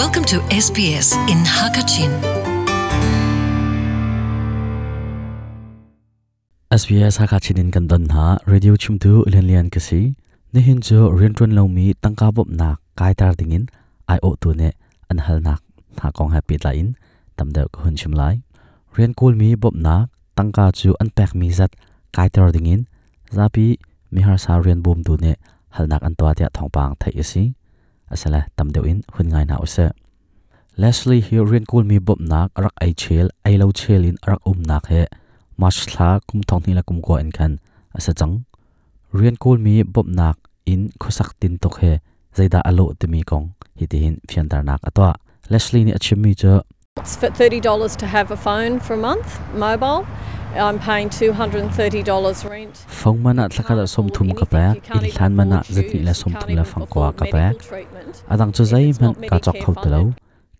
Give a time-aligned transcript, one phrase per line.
[0.00, 2.08] Welcome to SBS in Hakachin.
[6.72, 10.16] SBS Hakachin in Kandan ha, radio chumtu lian lian kasi
[10.56, 13.68] ni hin jo rian tron lo mi tangka bop na kai tar dingin
[14.08, 14.72] ai o tu ne,
[15.12, 15.60] an hal nak
[16.00, 16.96] na kong happy la in,
[17.36, 18.40] tam deu ko hun chim lai.
[18.96, 21.76] Rian kul mi, bop na tangka chu an pek mi zat,
[22.16, 22.88] kai tar dingin
[23.36, 23.76] zapi
[24.12, 25.36] mi har sa rian bom tu ne,
[25.76, 27.44] hal nak an to tia thong pang thai isi
[28.14, 29.86] asala tam deu in hun ngai na use
[30.80, 34.40] Leslie hi rian kul mi bop nak rak ai chel ai lo chel in rak
[34.50, 35.02] um nak he
[35.60, 37.52] mas thla kum thong ni la kum ko en khan
[37.96, 38.34] asa chang
[39.18, 40.36] rian kul mi bop nak
[40.72, 41.92] in khosak tin tok he
[42.36, 43.46] zaida alo te mi kong
[43.78, 45.10] hi ti hin phian tar nak atwa
[45.52, 46.52] Leslie ni achimi cho
[47.00, 50.06] It's for $30 to have a phone for a month, mobile.
[50.58, 52.74] I'm paying $230 rent.
[52.88, 56.64] phong mana thlakala som thum ka pek in thlan mana zati la som thum la
[56.70, 57.54] phang kwa ka pek
[58.32, 60.02] adang chu zai man ka chok khau talo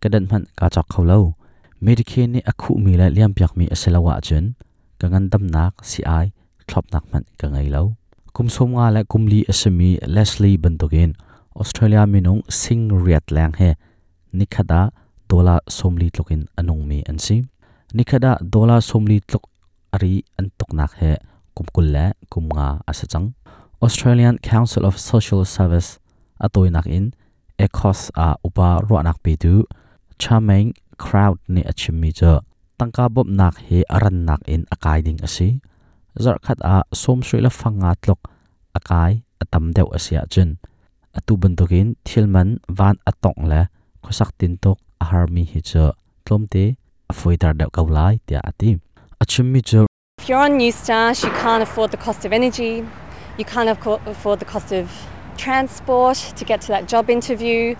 [0.00, 1.18] kadan man ka chok khau lo
[1.84, 4.44] medicare ni akhu mi la liam piak mi aselawa chun
[5.00, 6.26] ka ngan dam nak si ai
[6.68, 7.82] thlop nak man ka ngai lo
[8.34, 11.10] kum som nga la kumli asami leslie bantokin
[11.60, 13.70] australia minung sing riat lang he
[14.38, 14.80] nikhada
[15.30, 17.36] dola somli tlokin anung mi ansi
[17.96, 19.49] nikhada dola somli tlok
[19.94, 21.12] ari antok nak he
[21.56, 23.34] kumkul la kumnga asachang.
[23.80, 25.98] Australian council of social service
[26.40, 27.12] atoi nak in
[27.58, 29.64] ekos a upa ro nak pe tu
[30.20, 32.32] chameng crowd ni achimi cho
[32.78, 35.60] tangka bob nak he aran nak in akai ding asi.
[36.22, 38.20] Zar khat a som sui la fanga tlok
[38.78, 40.60] akai atam deu asia chen.
[41.18, 43.60] Atu bantokin thilman van atong le
[44.04, 45.04] khosak tin tok a
[45.52, 45.84] hi cho
[46.24, 46.64] tlomte
[47.10, 48.76] a foitar deuh kaulai tia atim
[49.20, 49.60] achimmi
[50.20, 52.84] If you're on New Start, you can't afford the cost of energy,
[53.38, 53.70] you can't
[54.12, 54.90] afford the cost of
[55.36, 57.74] transport to get to that job interview.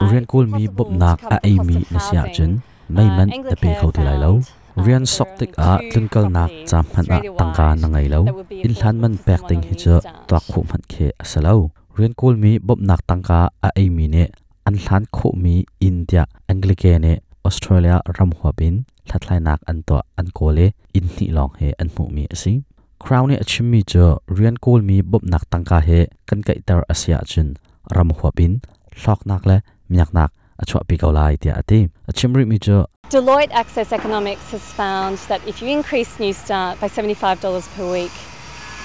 [0.00, 2.52] uh, rian kul mi bob nak cover a the ai cost mi na sia chun
[2.88, 5.88] mai Uh, man ta pe khau ti lai lo uh, rian sok tik a two
[5.90, 8.20] tlunkal nak cham han a tangka na ngai lo
[8.66, 9.96] in hlan man pek ting hi cho
[10.28, 11.54] to khu man khe asalo
[11.98, 14.24] rian kul mi bob nak tangka a mi ne
[14.68, 15.54] an hlan kho mi
[15.88, 16.22] india.
[16.50, 17.12] Anglicare ne
[17.48, 18.74] australia ram hwa bin
[19.08, 20.66] thlatlai nak an to an kole
[20.98, 22.54] in ni long he an mu mi asi
[23.02, 24.04] crown ne achim mi cho
[24.36, 27.48] rian kul mi bob nak tangka he kan kai tar asia chun
[27.94, 28.52] ram hwa bin
[29.00, 29.56] thlok nak le
[29.92, 30.30] myak nak
[30.62, 31.78] achwa pi kaulai tia ati
[32.10, 32.78] achimri mi cho
[33.10, 38.12] Deloitte Access Economics has found that if you increase New Start by $75 per week,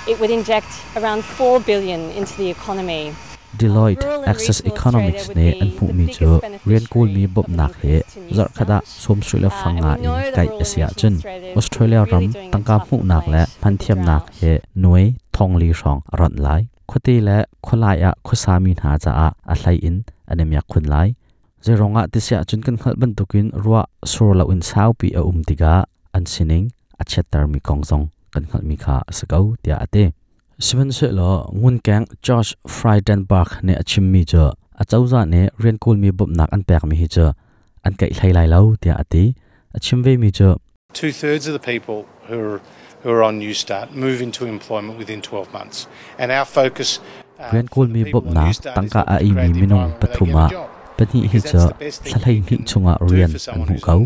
[0.10, 3.14] it would inject around 4 billion into the economy.
[3.60, 6.20] Deloitte Rural and Access regional Economics Australia ne would an be mu the mi biggest
[6.20, 6.30] cho
[6.70, 8.88] rian kul mi beneficiary bob of an nak he increase to New zar khada Start.
[9.04, 10.94] som sui la Uh, fanga and we know in that kai rural and asia regional
[11.00, 13.74] chun Australia is Australia really ram doing a tangka tough mu nak le fight pan
[13.74, 14.40] with the thiam nak drought.
[14.42, 14.52] he
[14.82, 15.06] nuai
[15.36, 19.78] thong li rong ron lai khote le kholai a khosami na cha a a hlai
[19.90, 19.98] in
[20.32, 21.08] anemya khun lai
[21.66, 25.08] je ronga ti sia chun kan khal ban tukin ruwa sur lo in sau pi
[25.20, 25.74] a um tiga
[26.18, 26.66] an sining
[27.02, 30.04] a chetar mi kongzong kan khal mi kha sakau tia ate
[30.60, 35.78] sivan se lo ngun kang Josh Frydenbach ne achim mi cho a chauza ne rian
[35.78, 37.34] kul mi bob nak an pek mi hi cho
[37.84, 39.34] an kai thlai lai lo tia ati
[39.76, 40.58] achim ve mi cho
[40.94, 42.62] Two thirds of the people who are,
[43.04, 45.88] who are on New Start move into employment within 12 months.
[46.18, 47.00] And our focus.
[47.40, 50.46] uh, rian kul mi on na tangka a i mi minung pathuma
[50.98, 51.64] pani hi cho
[52.08, 54.00] thalai ni chunga rian an hu kau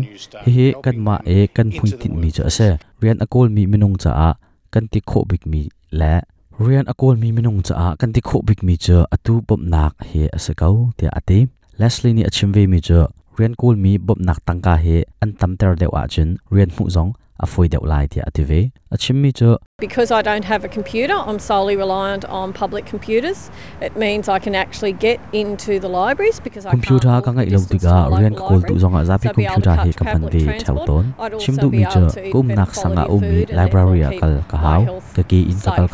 [0.44, 2.68] hi hi kan ma e kan the tin mi cho ase
[3.02, 4.30] rian akol mi minung cha a
[4.72, 5.62] kan ti kho bik mi
[6.00, 6.12] la
[6.60, 9.96] rian akol mi minung cha a kan ti kho bik mi cho atu bob nak
[10.08, 11.38] he ase kau tia ati
[11.80, 13.00] leslie ni achim ve mi cho
[13.36, 17.10] rian kul mi bob nak tangka he an tam ter dewa chun rian mu zong
[17.44, 18.60] a foi deuh lai tia ati ve
[18.92, 23.50] achim mi cho Because I don't have a computer, I'm solely reliant on public computers.
[23.80, 27.60] It means I can actually get into the libraries because I computer ka ngai lo
[27.72, 30.66] tiga a rian local kol tu zonga zapi computer he kam pan transport.
[30.66, 34.82] thau ton chimdu be mi eat kum nak sanga food and library akal ka hau
[35.16, 35.88] ka ki in ka kal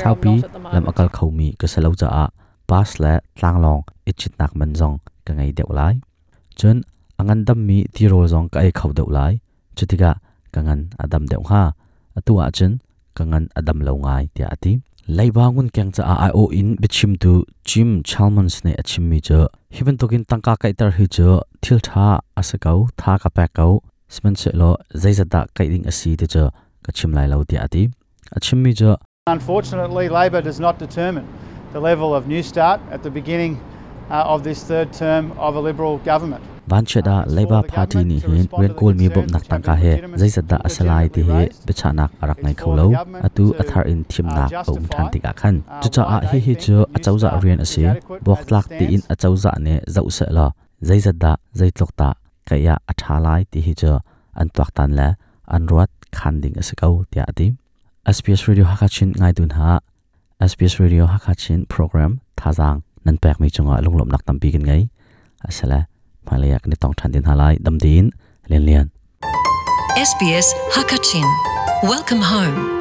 [0.00, 2.24] saupi not at the lam akal khau mi ka salo cha a
[2.72, 3.82] pas la tlang long
[4.14, 5.94] ichit nak man zong ka ngai deuh lai.
[6.58, 6.82] Chun
[7.20, 9.32] angan dam mi ti rol zong ka ai khau deuh lai.
[9.76, 10.12] Chutika
[10.54, 11.62] kangan adam deuh ha.
[12.18, 12.72] Atua chen
[13.16, 14.72] kangan adam lo ngai tia ati
[15.16, 17.32] leibangun kyang cha à, a o in bichim tu
[17.68, 19.38] chim chalmans ne achim à mi cho
[19.74, 21.28] hiven tokin tangka kai tar hi cho
[21.62, 23.72] thil tha à asakau tha ka pa kau
[24.14, 24.70] smen se lo
[25.02, 26.44] zaizata kai ding asi te cho
[26.84, 27.82] ka chim lai lo tia ati
[28.36, 31.26] achim mi cho Unfortunately, Labor does not determine
[31.72, 33.60] the level of New Start at the beginning
[34.10, 38.46] uh, of this third term of a Liberal government van cheda labor party ni hin
[38.60, 42.56] ren kol mi bom nak tang ka he zaisada asalai ti he bechanak arak ngai
[42.62, 42.86] kholo
[43.26, 46.54] atu athar in thim nak om than ti ka khan chu cha a hi hi
[46.64, 47.84] chu achauza rian ase
[48.26, 50.46] bok lak ti in achauza ne zau se la
[50.88, 52.08] zaisada zaitlok ta
[52.48, 53.92] kaya athalai ti hi chu
[54.40, 55.08] an twak tan la
[55.54, 57.46] an ruat khan ding ase kau ti ati
[58.14, 59.70] SPS Radio Hakachin ngai dun ha
[60.50, 64.82] SPS Radio Hakachin program thazang nan pek mi chunga lunglom nak tampi kin ngai
[65.48, 65.80] asala
[66.28, 68.04] มาเลยากในต้องชันดินหาไลดำดิน
[68.48, 68.86] เลียนเลียน
[70.08, 71.26] SBS Hakachin
[71.90, 72.79] Welcome home